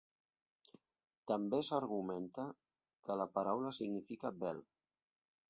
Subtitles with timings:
[1.31, 2.47] També s'argumenta
[3.05, 4.65] que la paraula significa "bell".